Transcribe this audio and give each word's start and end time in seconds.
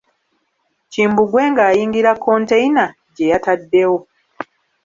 Kimbugwe 0.91 1.41
ng'ayingira 1.51 2.11
konteyina 2.23 2.85
gye 3.15 3.25
yataddewo. 3.31 3.97